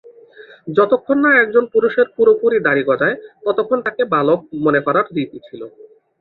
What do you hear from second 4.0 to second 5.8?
"বালক" মনে করার রীতি ছিল।